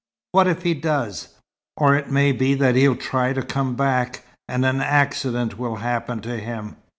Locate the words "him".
6.39-6.77